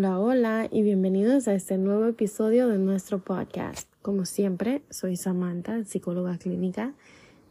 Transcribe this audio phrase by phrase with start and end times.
[0.00, 3.86] Hola, hola y bienvenidos a este nuevo episodio de nuestro podcast.
[4.00, 6.94] Como siempre, soy Samantha, psicóloga clínica,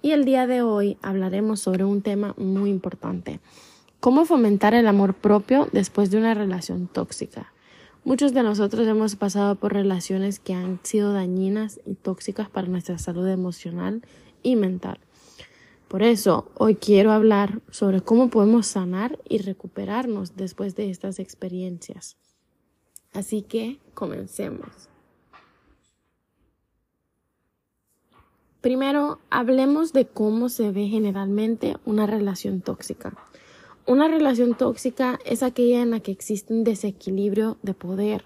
[0.01, 3.39] y el día de hoy hablaremos sobre un tema muy importante.
[3.99, 7.53] ¿Cómo fomentar el amor propio después de una relación tóxica?
[8.03, 12.97] Muchos de nosotros hemos pasado por relaciones que han sido dañinas y tóxicas para nuestra
[12.97, 14.01] salud emocional
[14.41, 14.97] y mental.
[15.87, 22.17] Por eso, hoy quiero hablar sobre cómo podemos sanar y recuperarnos después de estas experiencias.
[23.13, 24.89] Así que comencemos.
[28.61, 33.17] Primero, hablemos de cómo se ve generalmente una relación tóxica.
[33.87, 38.23] Una relación tóxica es aquella en la que existe un desequilibrio de poder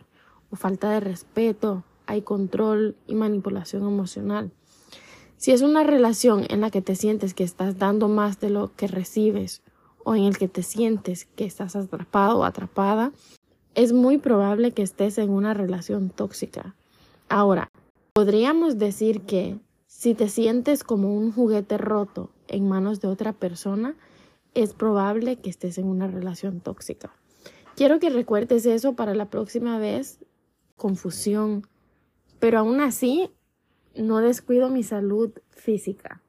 [0.49, 4.51] o falta de respeto, hay control y manipulación emocional.
[5.37, 8.73] Si es una relación en la que te sientes que estás dando más de lo
[8.75, 9.61] que recibes
[10.03, 13.11] o en el que te sientes que estás atrapado o atrapada,
[13.75, 16.75] es muy probable que estés en una relación tóxica.
[17.29, 17.69] Ahora,
[18.13, 23.95] podríamos decir que si te sientes como un juguete roto en manos de otra persona,
[24.53, 27.13] es probable que estés en una relación tóxica.
[27.75, 30.19] Quiero que recuerdes eso para la próxima vez.
[30.75, 31.67] Confusión.
[32.39, 33.31] Pero aún así,
[33.95, 36.21] no descuido mi salud física.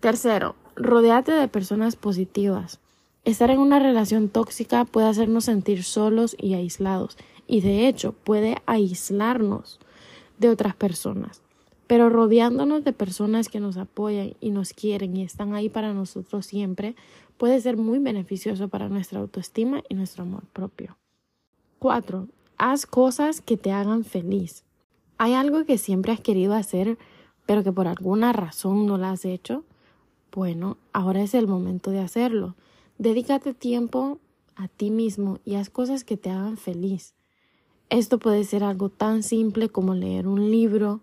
[0.00, 2.80] Tercero, rodeate de personas positivas.
[3.28, 8.56] Estar en una relación tóxica puede hacernos sentir solos y aislados, y de hecho puede
[8.66, 9.78] aislarnos
[10.38, 11.42] de otras personas
[11.88, 16.44] pero rodeándonos de personas que nos apoyan y nos quieren y están ahí para nosotros
[16.44, 16.94] siempre,
[17.38, 20.98] puede ser muy beneficioso para nuestra autoestima y nuestro amor propio.
[21.78, 22.28] 4.
[22.58, 24.64] Haz cosas que te hagan feliz.
[25.16, 26.98] ¿Hay algo que siempre has querido hacer,
[27.46, 29.64] pero que por alguna razón no lo has hecho?
[30.30, 32.54] Bueno, ahora es el momento de hacerlo.
[32.98, 34.18] Dedícate tiempo
[34.56, 37.14] a ti mismo y haz cosas que te hagan feliz.
[37.90, 41.00] Esto puede ser algo tan simple como leer un libro,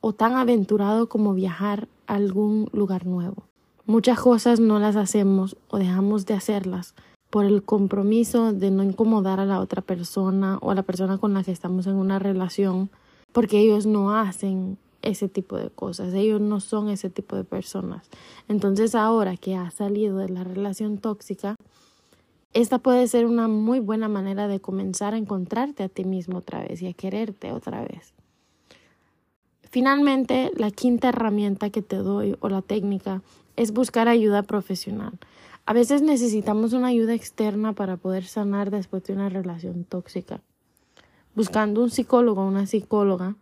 [0.00, 3.48] o tan aventurado como viajar a algún lugar nuevo.
[3.84, 6.94] Muchas cosas no las hacemos o dejamos de hacerlas
[7.30, 11.34] por el compromiso de no incomodar a la otra persona o a la persona con
[11.34, 12.90] la que estamos en una relación,
[13.32, 18.08] porque ellos no hacen ese tipo de cosas, ellos no son ese tipo de personas.
[18.48, 21.56] Entonces ahora que has salido de la relación tóxica,
[22.52, 26.60] esta puede ser una muy buena manera de comenzar a encontrarte a ti mismo otra
[26.60, 28.14] vez y a quererte otra vez.
[29.70, 33.22] Finalmente, la quinta herramienta que te doy o la técnica
[33.56, 35.18] es buscar ayuda profesional.
[35.66, 40.40] A veces necesitamos una ayuda externa para poder sanar después de una relación tóxica.
[41.34, 43.34] Buscando un psicólogo o una psicóloga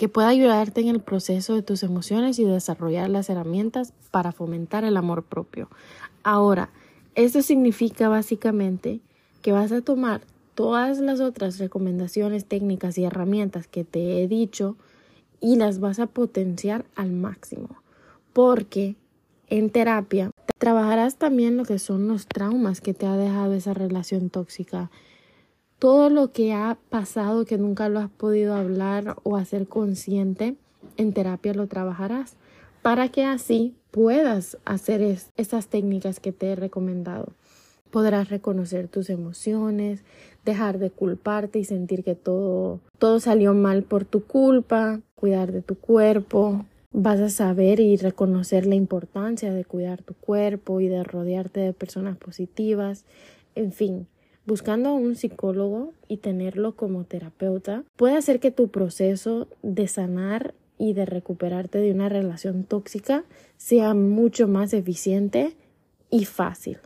[0.00, 4.82] que pueda ayudarte en el proceso de tus emociones y desarrollar las herramientas para fomentar
[4.82, 5.68] el amor propio.
[6.22, 6.70] Ahora,
[7.16, 9.00] esto significa básicamente
[9.42, 10.22] que vas a tomar
[10.54, 14.74] todas las otras recomendaciones, técnicas y herramientas que te he dicho
[15.38, 17.68] y las vas a potenciar al máximo.
[18.32, 18.96] Porque
[19.48, 24.30] en terapia trabajarás también lo que son los traumas que te ha dejado esa relación
[24.30, 24.90] tóxica.
[25.80, 30.56] Todo lo que ha pasado que nunca lo has podido hablar o hacer consciente,
[30.98, 32.36] en terapia lo trabajarás
[32.82, 35.00] para que así puedas hacer
[35.38, 37.32] esas técnicas que te he recomendado.
[37.90, 40.04] Podrás reconocer tus emociones,
[40.44, 45.62] dejar de culparte y sentir que todo, todo salió mal por tu culpa, cuidar de
[45.62, 46.66] tu cuerpo.
[46.92, 51.72] Vas a saber y reconocer la importancia de cuidar tu cuerpo y de rodearte de
[51.72, 53.06] personas positivas.
[53.54, 54.06] En fin,
[54.50, 60.54] buscando a un psicólogo y tenerlo como terapeuta puede hacer que tu proceso de sanar
[60.76, 63.22] y de recuperarte de una relación tóxica
[63.56, 65.54] sea mucho más eficiente
[66.10, 66.78] y fácil.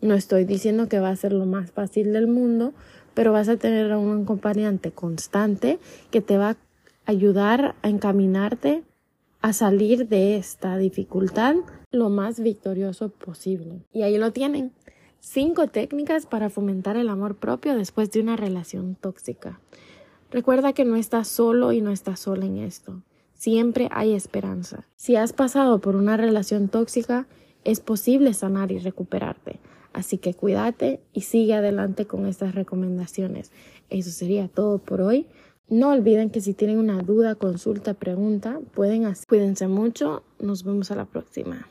[0.00, 2.72] No estoy diciendo que va a ser lo más fácil del mundo,
[3.12, 5.78] pero vas a tener a un acompañante constante
[6.10, 6.56] que te va a
[7.04, 8.82] ayudar a encaminarte
[9.42, 11.56] a salir de esta dificultad
[11.90, 13.82] lo más victorioso posible.
[13.92, 14.72] Y ahí lo tienen.
[15.22, 19.60] Cinco técnicas para fomentar el amor propio después de una relación tóxica.
[20.30, 23.02] Recuerda que no estás solo y no estás sola en esto.
[23.34, 24.86] Siempre hay esperanza.
[24.96, 27.26] Si has pasado por una relación tóxica,
[27.64, 29.60] es posible sanar y recuperarte.
[29.92, 33.52] Así que cuídate y sigue adelante con estas recomendaciones.
[33.90, 35.26] Eso sería todo por hoy.
[35.68, 39.26] No olviden que si tienen una duda, consulta, pregunta, pueden hacer.
[39.26, 40.22] Cuídense mucho.
[40.38, 41.68] Nos vemos a la próxima.